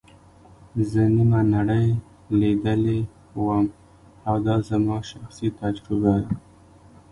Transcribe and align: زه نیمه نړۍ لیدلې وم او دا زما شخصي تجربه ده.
زه 0.89 1.01
نیمه 1.15 1.41
نړۍ 1.55 1.87
لیدلې 2.39 2.99
وم 3.43 3.65
او 4.27 4.35
دا 4.45 4.55
زما 4.69 4.97
شخصي 5.11 5.47
تجربه 5.59 6.13
ده. 6.23 6.33